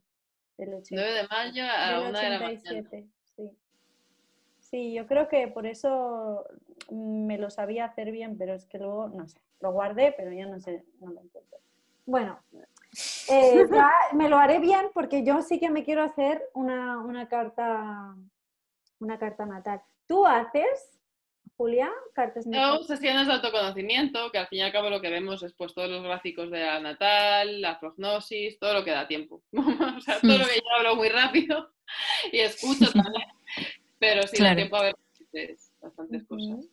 [0.57, 2.89] Del 9 de mayo a la una de la mañana.
[4.75, 4.93] Sí.
[4.93, 6.43] Yo creo que por eso
[6.91, 10.47] me lo sabía hacer bien, pero es que luego, no sé, lo guardé, pero ya
[10.47, 11.59] no sé, no lo encuentro.
[12.05, 12.39] Bueno,
[13.29, 17.29] eh, ya me lo haré bien porque yo sí que me quiero hacer una, una
[17.29, 18.15] carta,
[18.99, 19.81] una carta natal.
[20.07, 20.99] ¿Tú haces,
[21.55, 22.81] Julia, cartas natales?
[22.81, 25.73] No, sesiones de autoconocimiento, que al fin y al cabo lo que vemos es pues
[25.73, 29.41] todos los gráficos de la natal, la prognosis, todo lo que da tiempo.
[29.53, 31.71] o sea, todo lo que yo hablo muy rápido
[32.29, 33.29] y escucho también.
[33.99, 34.55] Pero sí, claro.
[34.55, 34.95] tiempo a ver
[35.81, 36.65] bastantes, cosas.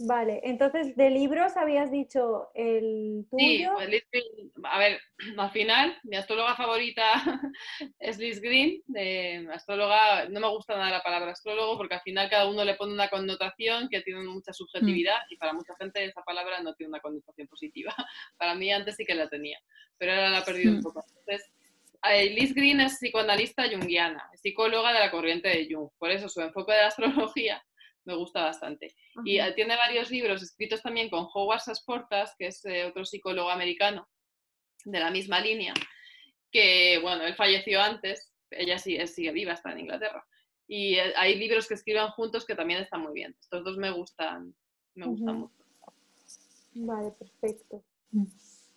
[0.00, 3.72] Vale, entonces de libros habías dicho el tuyo.
[3.80, 5.00] Sí, a ver,
[5.36, 7.02] al final mi astróloga favorita
[7.98, 12.30] es Liz Green, de astróloga, no me gusta nada la palabra astrólogo porque al final
[12.30, 15.32] cada uno le pone una connotación que tiene mucha subjetividad mm.
[15.32, 17.92] y para mucha gente esa palabra no tiene una connotación positiva.
[18.38, 19.58] Para mí antes sí que la tenía,
[19.96, 20.82] pero ahora la he perdido un mm.
[20.82, 21.04] poco.
[21.08, 21.50] Entonces,
[22.04, 26.40] Liz Green es psicoanalista junguiana, es psicóloga de la corriente de Jung, por eso su
[26.40, 27.62] enfoque de la astrología
[28.08, 28.94] me gusta bastante.
[29.24, 33.50] Y eh, tiene varios libros escritos también con Howard Sasportas, que es eh, otro psicólogo
[33.50, 34.08] americano
[34.84, 35.74] de la misma línea,
[36.50, 40.26] que, bueno, él falleció antes, ella sigue, sigue viva, está en Inglaterra.
[40.66, 43.36] Y hay libros que escriban juntos que también están muy bien.
[43.40, 44.54] Estos dos me gustan,
[44.94, 45.64] me gustan mucho.
[46.74, 47.84] Vale, perfecto.
[48.10, 48.24] Mm.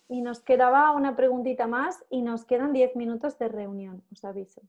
[0.08, 4.62] Y nos quedaba una preguntita más y nos quedan 10 minutos de reunión, os aviso.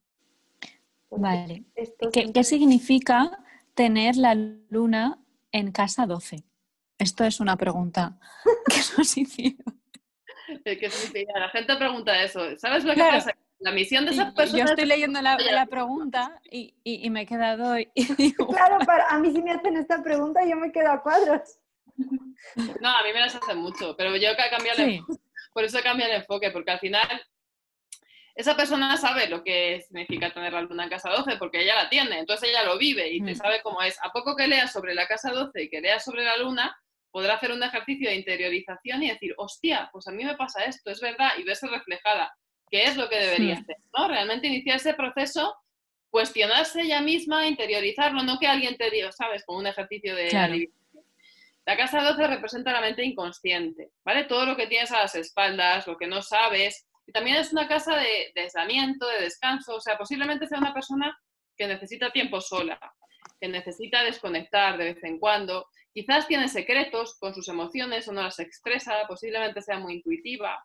[1.10, 1.64] vale.
[2.12, 3.44] ¿Qué, significa
[3.74, 5.20] tener la luna
[5.52, 6.44] en casa 12?
[6.98, 8.18] Esto es una pregunta
[8.68, 9.82] que nos hicieron.
[10.64, 11.40] ¿Qué significa?
[11.40, 12.40] La gente pregunta eso.
[12.58, 13.36] ¿Sabes lo que pasa?
[13.60, 14.66] La misión de esas personas.
[14.66, 15.38] Yo estoy leyendo la,
[15.70, 17.76] pregunta y, y, me he quedado.
[18.50, 21.60] Claro, para, a mí si me hacen esta pregunta yo me quedo a cuadros.
[22.82, 25.02] No, a mí me las hacen mucho, pero yo que cambiado sí.
[25.54, 27.22] Por eso cambia el enfoque, porque al final
[28.36, 31.90] esa persona sabe lo que significa tener la luna en casa 12 porque ella la
[31.90, 33.36] tiene, entonces ella lo vive y te mm.
[33.36, 33.98] sabe cómo es.
[34.02, 36.76] A poco que leas sobre la casa 12 y que leas sobre la luna,
[37.12, 40.90] podrá hacer un ejercicio de interiorización y decir, hostia, pues a mí me pasa esto,
[40.90, 42.36] es verdad, y verse reflejada,
[42.72, 44.08] que es lo que debería hacer, ¿no?
[44.08, 45.56] Realmente iniciar ese proceso,
[46.10, 49.46] cuestionarse ella misma, interiorizarlo, no que alguien te diga, ¿sabes?
[49.46, 50.30] Como un ejercicio de
[51.66, 54.26] la casa 12 representa la mente inconsciente, ¿vale?
[54.26, 56.86] Todo lo que tienes a las espaldas, lo que no sabes.
[57.06, 59.76] Y también es una casa de, de aislamiento, de descanso.
[59.76, 61.18] O sea, posiblemente sea una persona
[61.56, 62.80] que necesita tiempo sola,
[63.40, 65.68] que necesita desconectar de vez en cuando.
[65.94, 70.62] Quizás tiene secretos con sus emociones o no las expresa, posiblemente sea muy intuitiva.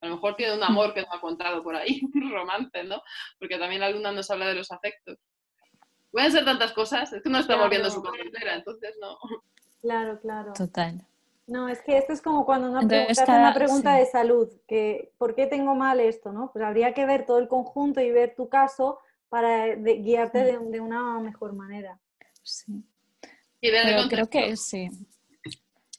[0.00, 3.02] A lo mejor tiene un amor que no ha contado por ahí, un romance, ¿no?
[3.38, 5.18] Porque también la luna nos habla de los afectos.
[6.10, 9.16] Pueden ser tantas cosas, es que no estamos viendo su entera, entonces no.
[9.82, 10.52] Claro, claro.
[10.52, 11.04] Total.
[11.46, 15.34] No, es que esto es como cuando uno hace una pregunta de salud, que ¿por
[15.34, 16.32] qué tengo mal esto?
[16.32, 16.52] ¿no?
[16.52, 21.18] Pues habría que ver todo el conjunto y ver tu caso para guiarte de, una
[21.18, 21.98] mejor manera.
[22.42, 22.84] Sí.
[23.60, 24.88] Pero creo que sí.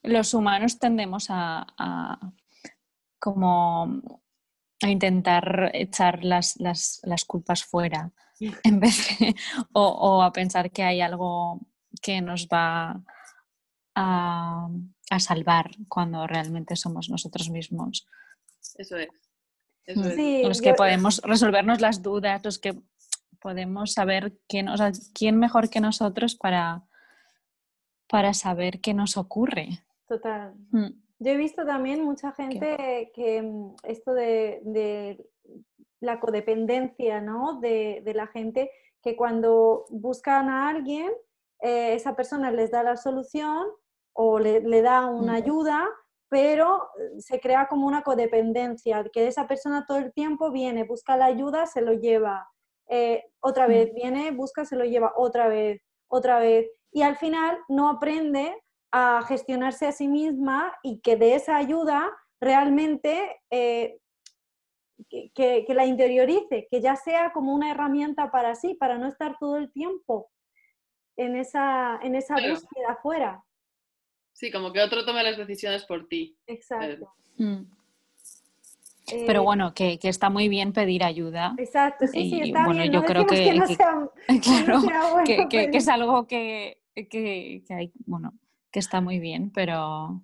[0.01, 2.17] Los humanos tendemos a,
[3.19, 4.01] como
[4.81, 6.57] a intentar echar las,
[7.27, 8.11] culpas fuera
[8.63, 9.35] en vez de,
[9.73, 11.59] o a pensar que hay algo
[12.01, 13.03] que nos va
[13.95, 14.69] a,
[15.19, 18.07] salvar cuando realmente somos nosotros mismos.
[18.77, 19.09] Eso es.
[20.43, 22.81] los que podemos resolvernos las dudas, los que
[23.39, 24.67] podemos saber quién,
[25.13, 26.83] quién mejor que nosotros para,
[28.07, 29.83] para saber qué nos ocurre.
[30.07, 30.55] Total.
[30.71, 31.03] Mm.
[31.19, 35.25] Yo he visto también mucha gente que mm, esto de,
[35.99, 37.59] la codependencia, ¿no?
[37.61, 41.11] De, la gente que cuando buscan a alguien,
[41.61, 43.67] eh, esa persona les da la solución
[44.13, 45.87] o le, da una ayuda,
[46.29, 51.17] pero eh, se crea como una codependencia, que esa persona todo el tiempo viene, busca
[51.17, 52.47] la ayuda, se lo lleva,
[52.89, 57.57] eh, otra vez, viene, busca, se lo lleva, otra vez, otra vez, y al final
[57.67, 58.55] no aprende
[58.91, 63.97] a gestionarse a sí misma y que de esa ayuda realmente eh,
[65.09, 69.57] que, la interiorice, que ya sea como una herramienta para sí, para no estar todo
[69.57, 70.29] el tiempo
[71.17, 73.43] en esa, en esa búsqueda afuera.
[74.33, 76.35] Sí, como que otro tome las decisiones por ti.
[76.47, 77.13] Exacto.
[77.37, 77.63] Mm.
[79.05, 81.53] Pero eh, bueno, que, está muy bien pedir ayuda.
[81.57, 82.93] Exacto, sí, sí, está bueno, bien.
[82.93, 83.37] yo creo que,
[85.49, 86.77] que, es algo que,
[87.69, 88.33] hay, bueno,
[88.71, 90.21] que está muy bien, pero...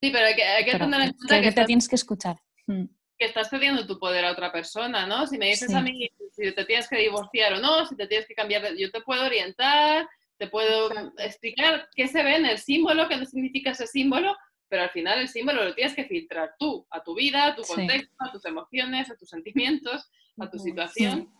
[0.00, 2.36] Sí, pero hay que, hay que tener en cuenta que, te tienes que escuchar.
[2.66, 2.84] Mm.
[3.18, 5.26] Que estás cediendo tu poder a otra persona, ¿no?
[5.26, 8.26] Si me dices a mí si te tienes que divorciar o no, si te tienes
[8.26, 10.08] que cambiar, yo te puedo orientar,
[10.44, 14.36] te puedo explicar qué se ve en el símbolo, qué significa ese símbolo,
[14.68, 17.62] pero al final el símbolo lo tienes que filtrar tú, a tu vida, a tu
[17.62, 21.32] contexto, a tus emociones, a tus sentimientos, a tu situación.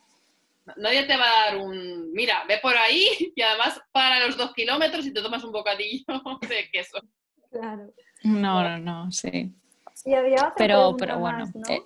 [0.77, 4.55] Nadie te va a dar un, mira, ve por ahí y además para los dos
[4.55, 6.05] kilómetros y te tomas un bocadillo
[6.49, 6.99] de queso.
[7.51, 7.93] Claro.
[8.23, 9.53] No, no, no, sí.
[10.07, 11.45] Y había otra pero, pero bueno.
[11.55, 11.71] ¿no?
[11.71, 11.83] Eh.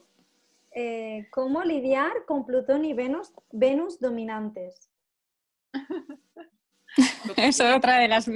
[0.73, 4.89] Eh, ¿Cómo lidiar con Plutón y Venus, Venus dominantes?
[7.37, 8.29] Eso es otra de las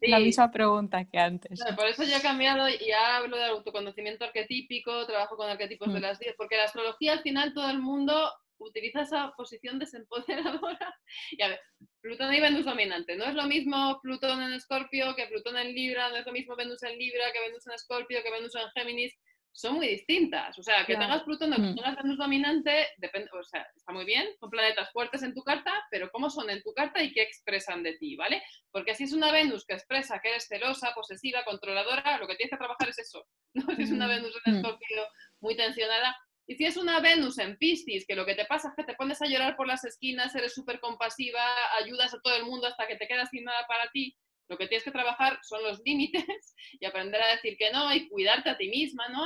[0.00, 1.60] la misma pregunta que antes.
[1.76, 6.02] por eso yo he cambiado y hablo de autoconocimiento arquetípico, trabajo con arquetipos de mm.
[6.02, 10.94] las 10, porque la astrología al final todo el mundo utiliza esa posición desempoderadora.
[11.30, 11.60] Y a ver,
[12.00, 13.16] Plutón y Venus dominante.
[13.16, 16.56] No es lo mismo Plutón en Escorpio que Plutón en Libra, no es lo mismo
[16.56, 19.14] Venus en Libra que Venus en Escorpio que Venus en Géminis
[19.52, 20.58] son muy distintas.
[20.58, 21.74] O sea, que tengas Plutón o que mm.
[21.74, 25.72] tengas Venus dominante, depende, o sea, está muy bien, son planetas fuertes en tu carta,
[25.90, 28.42] pero cómo son en tu carta y qué expresan de ti, ¿vale?
[28.70, 32.50] Porque si es una Venus que expresa que eres celosa, posesiva, controladora, lo que tienes
[32.50, 33.24] que trabajar es eso.
[33.54, 33.74] ¿no?
[33.74, 34.10] Si es una mm.
[34.10, 34.56] Venus en mm.
[34.56, 35.06] Escorpio
[35.40, 36.16] muy tensionada.
[36.46, 38.94] Y si es una Venus en Piscis, que lo que te pasa es que te
[38.94, 41.42] pones a llorar por las esquinas, eres súper compasiva,
[41.82, 44.16] ayudas a todo el mundo hasta que te quedas sin nada para ti,
[44.48, 48.08] lo que tienes que trabajar son los límites y aprender a decir que no y
[48.08, 49.24] cuidarte a ti misma, ¿no?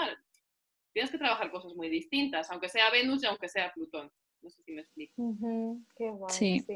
[0.93, 4.11] Tienes que trabajar cosas muy distintas, aunque sea Venus y aunque sea Plutón.
[4.43, 5.15] No sé si me explico.
[5.97, 6.67] Qué guay, sí.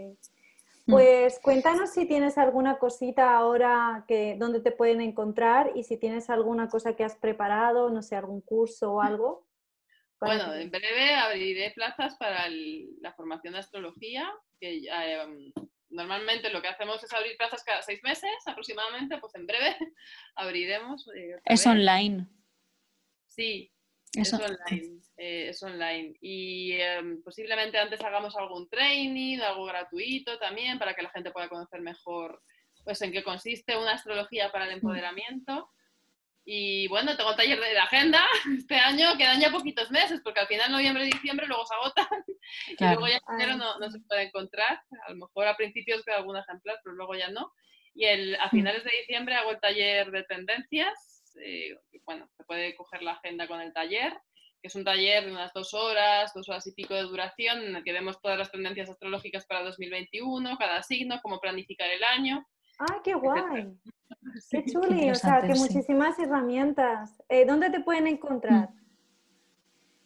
[0.87, 0.93] Mm.
[0.93, 6.31] Pues cuéntanos si tienes alguna cosita ahora que donde te pueden encontrar y si tienes
[6.31, 9.47] alguna cosa que has preparado, no sé, algún curso o algo.
[10.21, 15.53] Bueno, en breve abriré plazas para la formación de astrología, que eh,
[15.90, 19.77] normalmente lo que hacemos es abrir plazas cada seis meses aproximadamente, pues en breve
[20.37, 21.09] abriremos.
[21.14, 22.27] Eh, es online.
[23.27, 23.72] Sí,
[24.14, 25.01] es online.
[25.16, 26.14] Eh, es online.
[26.20, 31.49] Y em, posiblemente antes hagamos algún training, algo gratuito también, para que la gente pueda
[31.49, 32.42] conocer mejor
[32.85, 35.70] pues en qué consiste una astrología para el empoderamiento.
[36.49, 38.25] Y bueno, tengo taller de agenda
[38.57, 42.07] este año, quedan ya poquitos meses, porque al final noviembre y diciembre luego se agotan
[42.69, 44.81] y luego ya en enero no, no, se puede encontrar.
[45.07, 47.53] A lo mejor a principios queda algún ejemplar, pero luego ya no.
[47.95, 51.35] Y el, a finales de diciembre hago el taller de tendencias.
[51.43, 54.13] Eh, bueno, se puede coger la agenda con el taller,
[54.63, 57.77] que es un taller de unas dos horas, dos horas y pico de duración, en
[57.77, 62.47] el que vemos todas las tendencias astrológicas para 2021, cada signo, cómo planificar el año.
[62.79, 63.73] ¡Ah, qué guay!
[64.51, 67.23] Qué chuli, o sea, que muchísimas herramientas.
[67.29, 68.69] Eh, ¿Dónde te pueden encontrar?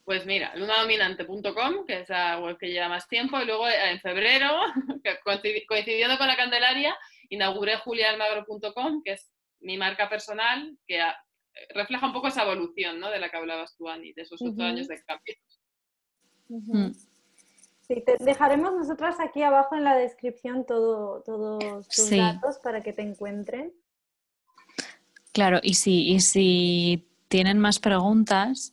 [0.05, 4.01] Pues mira, lunadominante.com, que es la web que lleva más tiempo, y luego eh, en
[4.01, 4.49] febrero,
[5.69, 6.97] coincidiendo con la Candelaria,
[7.29, 9.31] inauguré julialmagro.com, que es
[9.61, 11.03] mi marca personal, que
[11.75, 13.11] refleja un poco esa evolución, ¿no?
[13.11, 15.35] De la que hablabas tú, Ani, de esos ocho años de cambio.
[16.49, 16.91] Mm.
[17.91, 22.93] Sí, te dejaremos nosotras aquí abajo en la descripción todo, todos tus datos para que
[22.93, 23.73] te encuentren.
[25.33, 28.73] Claro, y si, y si tienen más preguntas,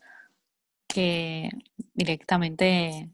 [0.88, 1.50] que
[1.96, 3.10] directamente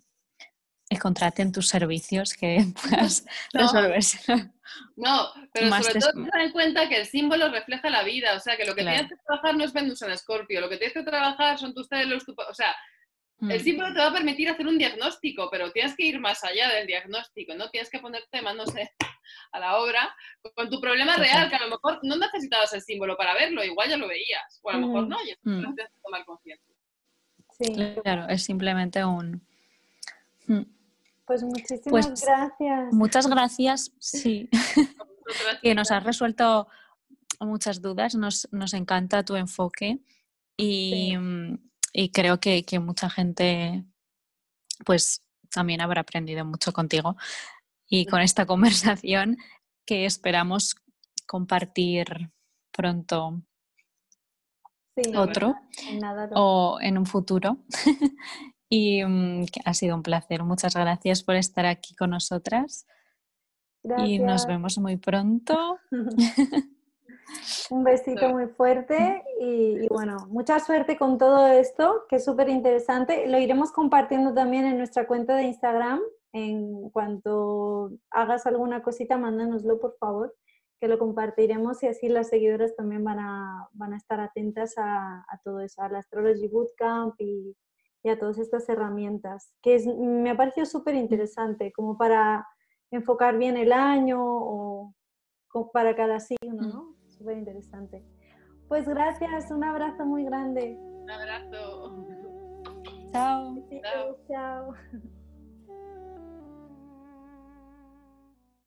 [1.00, 4.52] contraten tus servicios que puedas resolverse.
[4.98, 8.58] No, pero sobre todo ten en cuenta que el símbolo refleja la vida, o sea,
[8.58, 11.04] que lo que tienes que trabajar no es Venus en Escorpio, lo que tienes que
[11.04, 12.76] trabajar son tus celos, o sea,
[13.50, 13.64] el mm.
[13.64, 16.88] símbolo te va a permitir hacer un diagnóstico, pero tienes que ir más allá del
[16.88, 17.70] diagnóstico, ¿no?
[17.70, 18.72] Tienes que ponerte manos
[19.52, 20.16] a la obra
[20.56, 23.90] con tu problema real, que a lo mejor no necesitabas el símbolo para verlo, igual
[23.90, 25.76] ya lo veías, o a lo mejor no, y entonces mm.
[25.76, 26.76] tienes que tomar conciencia.
[27.52, 28.02] Sí.
[28.04, 29.46] Claro, es simplemente un...
[30.48, 30.64] Mm.
[31.26, 32.94] Pues muchísimas pues gracias.
[32.94, 34.50] Muchas gracias, sí.
[35.62, 36.68] que nos has resuelto
[37.40, 40.00] muchas dudas, nos, encanta tu enfoque
[40.58, 41.16] y,
[41.94, 43.86] y creo que, mucha gente
[44.86, 45.22] pues
[45.52, 47.16] también habrá aprendido mucho contigo
[47.88, 49.38] y con esta conversación
[49.86, 50.76] que esperamos
[51.28, 52.32] compartir
[52.72, 53.42] pronto
[55.16, 55.56] otro
[56.34, 57.58] o en un futuro.
[58.70, 60.44] y mm, ha sido un placer.
[60.44, 62.88] Muchas gracias por estar aquí con nosotras.
[64.06, 65.80] Y nos vemos muy pronto.
[67.70, 73.28] Un besito muy fuerte y, bueno, mucha suerte con todo esto, que es súper interesante.
[73.28, 76.02] Lo iremos compartiendo también en nuestra cuenta de Instagram.
[76.34, 80.36] En cuanto hagas alguna cosita, mándanoslo, por favor,
[80.80, 85.26] que lo compartiremos y así las seguidoras también van a, van a estar atentas a,
[85.44, 87.56] todo eso, al Astrology Bootcamp y,
[88.04, 92.48] y a todas estas herramientas, que me ha parecido súper interesante, como para
[92.92, 94.94] enfocar bien el año o
[95.72, 96.93] para cada signo, ¿no?
[97.24, 98.04] Súper interesante.
[98.68, 100.76] Pues gracias, un abrazo muy grande.
[100.78, 102.06] Un abrazo.
[103.14, 103.56] Chao.
[104.28, 104.74] chao.